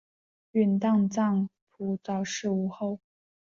[0.53, 1.47] 允丹藏
[1.77, 2.99] 卜早逝无后。